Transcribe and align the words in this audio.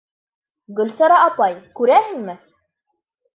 Гөлсара 0.79 1.19
апай, 1.25 1.53
күрәһеңме? 1.81 2.37